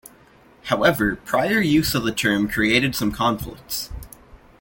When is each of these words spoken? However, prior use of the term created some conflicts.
However, 0.63 1.15
prior 1.15 1.61
use 1.61 1.93
of 1.93 2.01
the 2.03 2.11
term 2.11 2.47
created 2.47 2.95
some 2.95 3.11
conflicts. 3.11 3.91